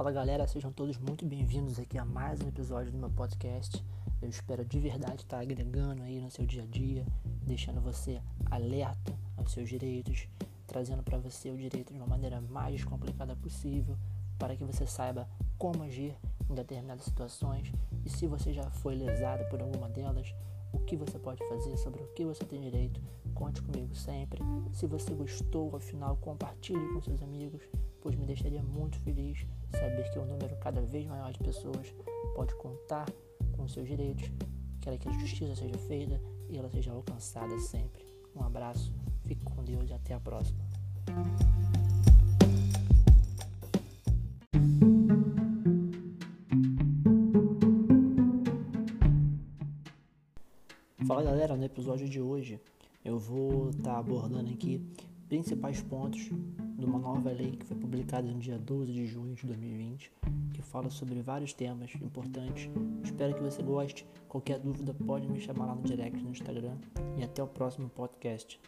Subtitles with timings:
[0.00, 3.84] Fala galera, sejam todos muito bem-vindos aqui a mais um episódio do meu podcast.
[4.22, 7.04] Eu espero de verdade estar agregando aí no seu dia a dia,
[7.42, 8.18] deixando você
[8.50, 10.26] alerta aos seus direitos,
[10.66, 13.94] trazendo para você o direito de uma maneira mais descomplicada possível,
[14.38, 15.28] para que você saiba
[15.58, 16.16] como agir
[16.48, 17.70] em determinadas situações
[18.02, 20.34] e se você já foi lesado por alguma delas,
[20.72, 23.02] o que você pode fazer, sobre o que você tem direito.
[23.34, 24.40] Conte comigo sempre.
[24.72, 27.60] Se você gostou, afinal, compartilhe com seus amigos,
[28.00, 31.94] pois me deixaria muito feliz saber que um número cada vez maior de pessoas
[32.34, 33.06] pode contar
[33.56, 34.30] com seus direitos.
[34.80, 38.04] Quero que a justiça seja feita e ela seja alcançada sempre.
[38.34, 38.92] Um abraço,
[39.24, 40.64] fique com Deus e até a próxima.
[51.06, 52.60] Fala galera, no episódio de hoje
[53.04, 54.80] eu vou estar tá abordando aqui
[55.30, 56.28] principais pontos
[56.76, 60.12] de uma nova lei que foi publicada no dia 12 de junho de 2020,
[60.52, 62.68] que fala sobre vários temas importantes.
[63.04, 64.04] Espero que você goste.
[64.28, 66.74] Qualquer dúvida pode me chamar lá no direct no Instagram
[67.16, 68.60] e até o próximo podcast.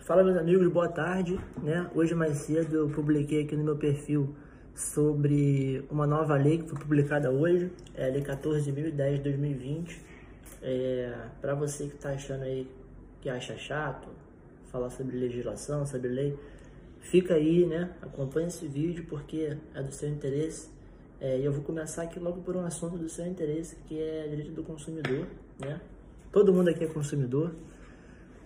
[0.00, 1.38] Fala meus amigos, boa tarde.
[1.62, 1.88] Né?
[1.94, 4.34] Hoje mais cedo eu publiquei aqui no meu perfil
[4.74, 10.09] sobre uma nova lei que foi publicada hoje, é a Lei 14.010 de 2020.
[10.62, 12.70] É, para você que está achando aí
[13.20, 14.08] que acha chato
[14.70, 16.38] falar sobre legislação, sobre lei,
[17.00, 17.90] fica aí, né?
[18.00, 20.70] Acompanhe esse vídeo porque é do seu interesse.
[21.20, 24.26] É, e eu vou começar aqui logo por um assunto do seu interesse, que é
[24.28, 25.26] direito do consumidor,
[25.58, 25.80] né?
[26.32, 27.54] Todo mundo aqui é consumidor,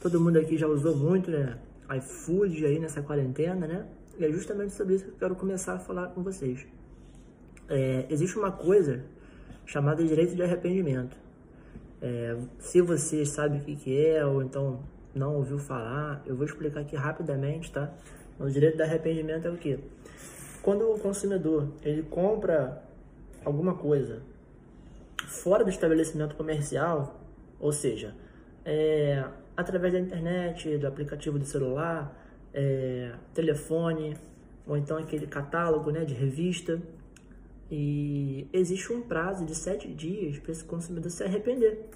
[0.01, 1.59] todo mundo aqui já usou muito, né?
[1.99, 3.87] iFood aí nessa quarentena, né?
[4.19, 6.67] E é justamente sobre isso que eu quero começar a falar com vocês.
[7.69, 9.05] É, existe uma coisa
[9.67, 11.17] chamada direito de arrependimento.
[12.07, 14.81] É, se você sabe o que, que é ou então
[15.15, 17.91] não ouviu falar, eu vou explicar aqui rapidamente, tá?
[18.39, 19.79] O direito de arrependimento é o que?
[20.61, 22.83] Quando o consumidor ele compra
[23.43, 24.21] alguma coisa
[25.27, 27.19] fora do estabelecimento comercial,
[27.59, 28.15] ou seja,
[28.67, 29.25] é,
[29.57, 32.15] através da internet, do aplicativo do celular,
[32.53, 34.15] é, telefone,
[34.67, 36.79] ou então aquele catálogo né, de revista.
[37.75, 41.87] E existe um prazo de sete dias para esse consumidor se arrepender.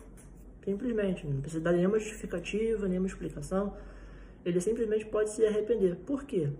[0.64, 3.76] Simplesmente, não precisa dar nenhuma justificativa, nenhuma explicação.
[4.44, 5.94] Ele simplesmente pode se arrepender.
[6.04, 6.50] Por quê?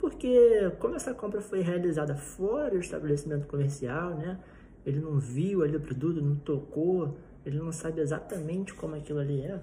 [0.00, 4.40] Porque como essa compra foi realizada fora do estabelecimento comercial, né?
[4.84, 9.42] Ele não viu ali o produto, não tocou, ele não sabe exatamente como aquilo ali
[9.42, 9.60] é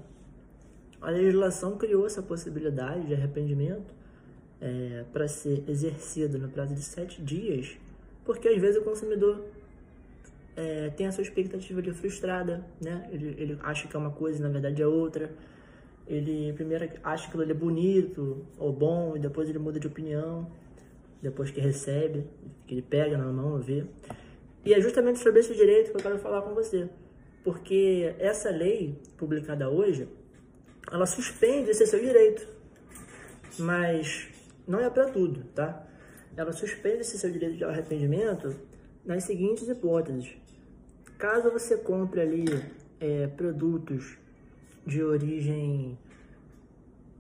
[1.04, 3.94] a legislação criou essa possibilidade de arrependimento
[4.62, 7.78] é, para ser exercido no prazo de sete dias,
[8.26, 9.44] porque às vezes o consumidor
[10.56, 13.10] é, tem a sua expectativa de frustrada, né?
[13.12, 15.32] Ele, ele acha que é uma coisa e na verdade é outra.
[16.08, 20.50] Ele primeiro acha que aquilo é bonito ou bom e depois ele muda de opinião,
[21.22, 22.26] depois que recebe,
[22.68, 23.86] que ele pega na mão, vê.
[24.66, 26.90] E é justamente sobre esse direito que eu quero falar com você,
[27.44, 30.08] porque essa lei publicada hoje
[30.92, 32.48] ela suspende esse seu direito.
[33.58, 34.28] Mas
[34.68, 35.86] não é para tudo, tá?
[36.36, 38.56] Ela suspende esse seu direito de arrependimento
[39.06, 40.36] nas seguintes hipóteses.
[41.18, 42.46] Caso você compre ali
[43.00, 44.18] é, produtos
[44.86, 45.98] de origem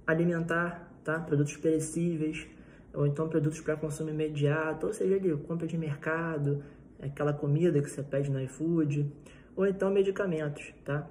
[0.06, 1.20] alimentar, tá?
[1.20, 2.48] Produtos perecíveis,
[2.94, 6.64] ou então produtos para consumo imediato, ou seja, ali, compra de mercado,
[7.02, 9.12] aquela comida que você pede no iFood,
[9.56, 11.08] ou então medicamentos, tá?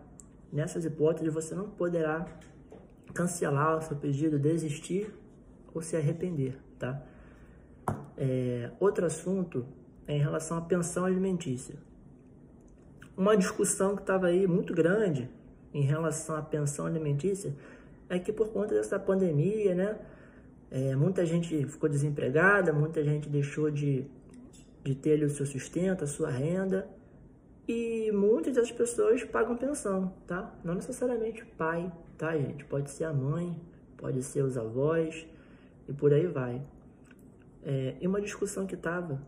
[0.52, 2.26] Nessas hipóteses, você não poderá
[3.14, 5.12] cancelar o seu pedido, desistir
[5.72, 7.02] ou se arrepender, tá?
[8.16, 9.66] É, outro assunto
[10.06, 11.76] é em relação à pensão alimentícia.
[13.16, 15.28] Uma discussão que estava aí muito grande
[15.72, 17.54] em relação à pensão alimentícia
[18.08, 19.98] é que por conta dessa pandemia, né,
[20.70, 24.06] é, muita gente ficou desempregada, muita gente deixou de,
[24.82, 26.88] de ter o seu sustento, a sua renda,
[27.68, 30.52] e muitas das pessoas pagam pensão, tá?
[30.64, 32.64] Não necessariamente pai, tá, gente?
[32.64, 33.56] Pode ser a mãe,
[33.96, 35.26] pode ser os avós
[35.88, 36.60] e por aí vai.
[37.64, 39.20] É, e uma discussão que estava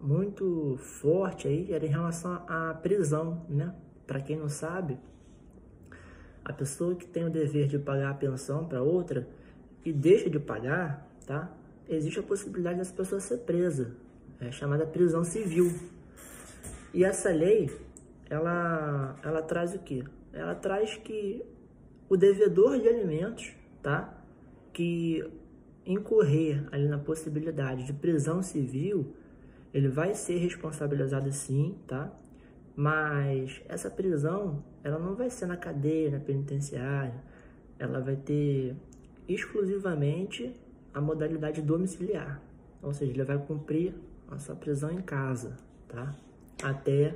[0.00, 3.74] muito forte aí era em relação à prisão, né?
[4.06, 4.98] Para quem não sabe,
[6.44, 9.28] a pessoa que tem o dever de pagar a pensão para outra
[9.84, 11.50] e deixa de pagar, tá?
[11.88, 13.94] Existe a possibilidade dessa pessoa ser presa,
[14.40, 15.72] é chamada prisão civil.
[16.92, 17.70] E essa lei,
[18.28, 20.04] ela, ela traz o quê?
[20.32, 21.44] Ela traz que
[22.08, 23.52] o devedor de alimentos,
[23.82, 24.18] tá?
[24.72, 25.24] Que
[25.84, 29.14] incorrer ali na possibilidade de prisão civil,
[29.72, 32.12] ele vai ser responsabilizado sim, tá?
[32.76, 37.14] Mas essa prisão, ela não vai ser na cadeia, na penitenciária,
[37.78, 38.76] ela vai ter
[39.28, 40.54] exclusivamente
[40.92, 42.40] a modalidade domiciliar,
[42.82, 43.94] ou seja, ele vai cumprir
[44.30, 45.56] a sua prisão em casa,
[45.88, 46.14] tá?
[46.62, 47.14] Até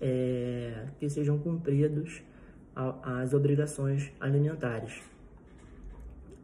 [0.00, 2.22] é, que sejam cumpridos
[3.02, 5.02] as obrigações alimentares.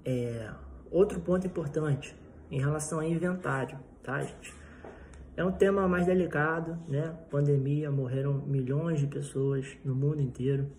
[0.04, 0.50] É,
[0.96, 2.16] outro ponto importante
[2.50, 4.54] em relação a inventário, tá, gente?
[5.36, 7.14] É um tema mais delicado, né?
[7.30, 10.70] Pandemia, morreram milhões de pessoas no mundo inteiro.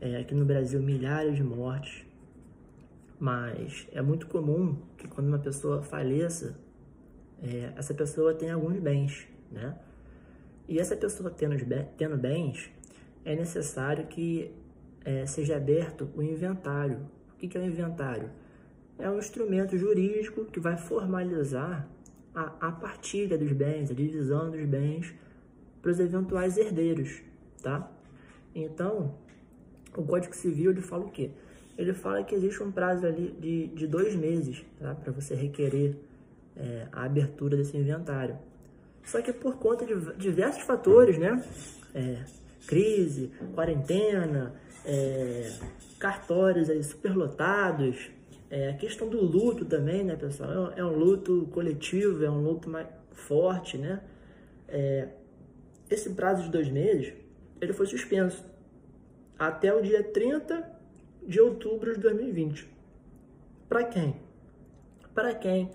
[0.00, 2.04] É, aqui no Brasil, milhares de mortes.
[3.20, 6.58] Mas é muito comum que quando uma pessoa faleça,
[7.40, 9.78] é, essa pessoa tenha alguns bens, né?
[10.68, 11.54] E essa pessoa tendo,
[11.96, 12.68] tendo bens,
[13.24, 14.52] é necessário que
[15.04, 17.08] é, seja aberto o inventário.
[17.34, 18.41] O que, que é o inventário?
[19.02, 21.88] É um instrumento jurídico que vai formalizar
[22.32, 25.12] a, a partilha dos bens, a divisão dos bens
[25.82, 27.20] para os eventuais herdeiros,
[27.60, 27.90] tá?
[28.54, 29.16] Então,
[29.96, 31.32] o Código Civil ele fala o quê?
[31.76, 34.94] Ele fala que existe um prazo ali de, de dois meses tá?
[34.94, 35.96] para você requerer
[36.56, 38.38] é, a abertura desse inventário.
[39.02, 41.44] Só que por conta de diversos fatores, né?
[41.92, 42.22] É,
[42.68, 44.54] crise, quarentena,
[44.86, 45.50] é,
[45.98, 48.12] cartórios aí superlotados,
[48.52, 50.74] é, a questão do luto também, né, pessoal?
[50.76, 54.02] É um luto coletivo, é um luto mais forte, né?
[54.68, 55.08] É,
[55.88, 57.14] esse prazo de dois meses,
[57.62, 58.44] ele foi suspenso
[59.38, 60.70] até o dia 30
[61.26, 62.68] de outubro de 2020.
[63.70, 64.16] Para quem?
[65.14, 65.70] Para quem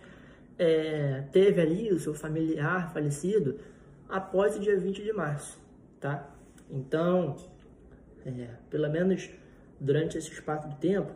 [0.59, 3.59] é, teve ali o seu familiar falecido
[4.07, 5.59] após o dia 20 de março,
[5.99, 6.29] tá?
[6.69, 7.37] Então,
[8.23, 9.31] é, pelo menos
[9.79, 11.11] durante esse espaço de tempo,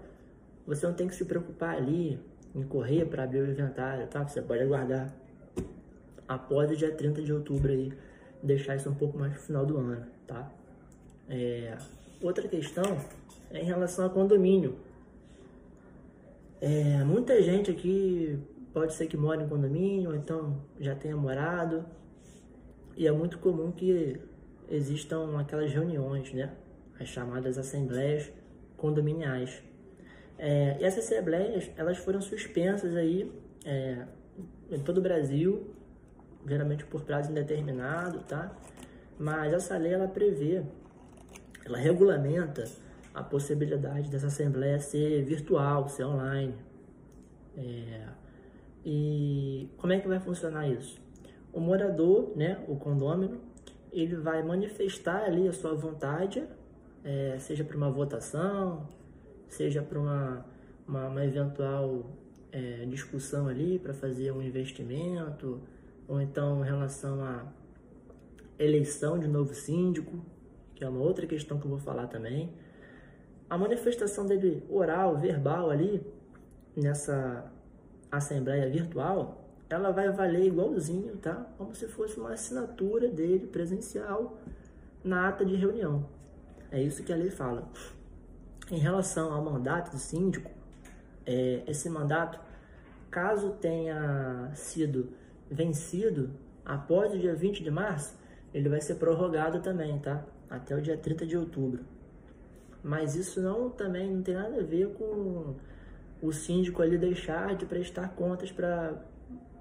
[0.76, 2.18] você não tem que se preocupar ali
[2.56, 4.26] em correr para abrir o inventário, tá?
[4.26, 5.14] Você pode aguardar
[6.28, 7.92] após o dia 30 de outubro aí,
[8.42, 10.50] deixar isso um pouco mais pro final do ano, tá?
[11.30, 11.78] É,
[12.22, 12.98] outra questão
[13.50, 14.78] é em relação a condomínio.
[16.62, 18.40] É, muita gente aqui
[18.74, 21.86] pode ser que mora em condomínio, ou então já tenha morado,
[22.96, 24.18] e é muito comum que
[24.70, 26.54] existam aquelas reuniões, né?
[26.98, 28.32] As chamadas assembleias
[28.78, 29.62] condominiais.
[30.44, 33.32] É, e essas assembleias, elas foram suspensas aí
[33.64, 34.08] é,
[34.72, 35.76] em todo o Brasil,
[36.48, 38.52] geralmente por prazo indeterminado, tá?
[39.20, 40.64] Mas essa lei, ela prevê,
[41.64, 42.64] ela regulamenta
[43.14, 46.56] a possibilidade dessa assembleia ser virtual, ser online.
[47.56, 48.08] É,
[48.84, 51.00] e como é que vai funcionar isso?
[51.54, 53.40] O morador, né, o condômino,
[53.94, 56.44] ele vai manifestar ali a sua vontade,
[57.04, 58.90] é, seja para uma votação,
[59.54, 60.46] seja para uma,
[60.88, 62.06] uma, uma, eventual
[62.52, 65.62] é, discussão ali para fazer um investimento,
[66.08, 67.46] ou então em relação à
[68.58, 70.24] eleição de novo síndico,
[70.74, 72.54] que é uma outra questão que eu vou falar também.
[73.50, 76.02] A manifestação dele oral, verbal ali,
[76.76, 77.52] nessa
[78.10, 81.46] assembleia virtual, ela vai valer igualzinho, tá?
[81.58, 84.38] Como se fosse uma assinatura dele presencial
[85.04, 86.06] na ata de reunião.
[86.72, 87.70] É isso que a lei fala.
[88.72, 90.50] Em relação ao mandato do síndico,
[91.26, 92.40] é, esse mandato,
[93.10, 95.10] caso tenha sido
[95.50, 96.30] vencido
[96.64, 98.18] após o dia 20 de março,
[98.54, 100.24] ele vai ser prorrogado também, tá?
[100.50, 101.84] Até o dia 30 de outubro.
[102.82, 105.54] Mas isso não também não tem nada a ver com
[106.22, 109.04] o síndico ali deixar de prestar contas para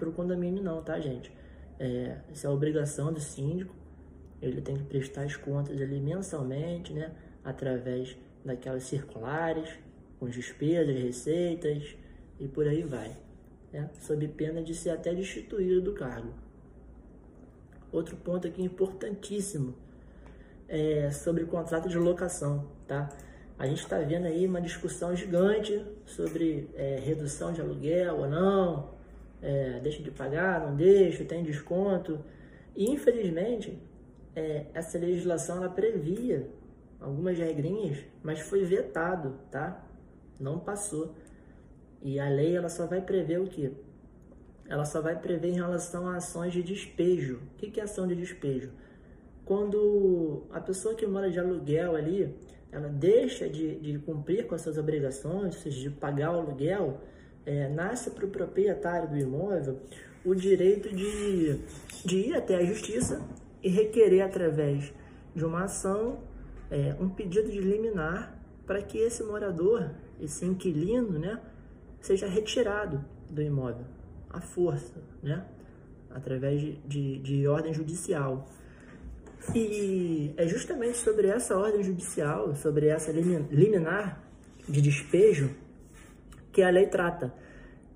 [0.01, 1.33] o condomínio, não, tá, gente?
[1.81, 3.75] É, é obrigação do síndico.
[4.41, 7.11] Ele tem que prestar as contas ali mensalmente, né?
[7.45, 9.71] Através daquelas circulares,
[10.19, 11.97] com despesas, receitas
[12.39, 13.17] e por aí vai,
[13.73, 13.91] né?
[14.01, 16.33] sob pena de ser até destituído do cargo.
[17.93, 19.75] Outro ponto aqui importantíssimo
[20.69, 23.09] é sobre contrato de locação, tá?
[23.59, 28.91] A gente está vendo aí uma discussão gigante sobre é, redução de aluguel ou não,
[29.43, 32.25] é, deixa de pagar, não deixa, tem desconto.
[32.75, 33.79] E infelizmente,
[34.35, 36.49] é, essa legislação ela previa
[37.01, 39.85] algumas regrinhas, mas foi vetado, tá?
[40.39, 41.15] Não passou.
[42.03, 43.73] E a lei ela só vai prever o quê?
[44.69, 47.41] Ela só vai prever em relação a ações de despejo.
[47.55, 48.71] O que é ação de despejo?
[49.45, 52.35] Quando a pessoa que mora de aluguel ali,
[52.71, 57.01] ela deixa de, de cumprir com as suas obrigações, ou seja, de pagar o aluguel,
[57.45, 59.81] é, nasce para o proprietário do imóvel
[60.25, 61.59] o direito de,
[62.05, 63.21] de ir até a justiça
[63.63, 64.93] e requerer através
[65.35, 66.21] de uma ação
[66.71, 71.41] é, um pedido de liminar para que esse morador, esse inquilino, né,
[72.01, 73.85] seja retirado do imóvel,
[74.29, 75.45] à força, né,
[76.11, 78.47] através de, de, de ordem judicial.
[79.55, 84.23] E é justamente sobre essa ordem judicial, sobre essa liminar
[84.69, 85.51] de despejo,
[86.53, 87.33] que a lei trata.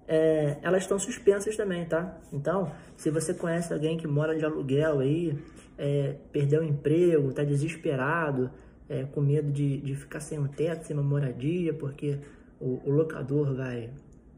[0.07, 2.19] é, elas estão suspensas também, tá?
[2.33, 5.39] Então, se você conhece alguém que mora de aluguel aí,
[5.79, 8.51] é, perdeu o emprego, está desesperado,
[8.89, 12.19] é, com medo de, de ficar sem um teto, sem uma moradia, porque
[12.61, 13.91] o, o locador vai,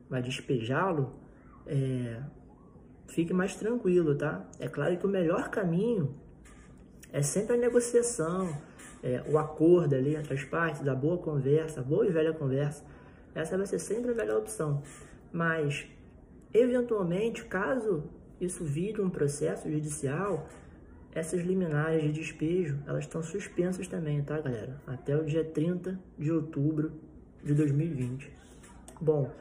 [0.09, 1.13] vai despejá-lo,
[1.67, 2.21] é,
[3.09, 4.49] fique mais tranquilo, tá?
[4.59, 6.15] É claro que o melhor caminho
[7.13, 8.57] é sempre a negociação,
[9.03, 12.85] é, o acordo ali entre as partes, a boa conversa, boa e velha conversa.
[13.35, 14.83] Essa vai ser sempre a melhor opção.
[15.33, 15.87] Mas,
[16.53, 18.05] eventualmente, caso
[18.41, 20.49] isso vire um processo judicial,
[21.17, 24.79] essas liminares de despejo, elas estão suspensas também, tá, galera?
[24.87, 26.93] Até o dia 30 de outubro
[27.43, 28.31] de 2020.
[29.01, 29.33] Bom,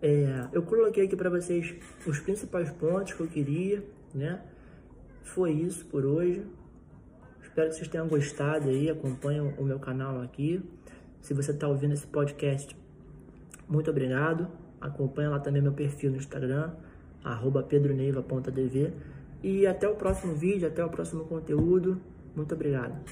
[0.00, 1.74] é, eu coloquei aqui para vocês
[2.06, 4.40] os principais pontos que eu queria, né?
[5.22, 6.46] Foi isso por hoje.
[7.42, 10.62] Espero que vocês tenham gostado aí, acompanhem o meu canal aqui.
[11.20, 12.74] Se você está ouvindo esse podcast,
[13.68, 14.48] muito obrigado.
[14.80, 16.72] Acompanha lá também meu perfil no Instagram,
[17.68, 18.94] pedroneiva.dv.
[19.42, 22.00] E até o próximo vídeo, até o próximo conteúdo.
[22.34, 23.02] Muito obrigado.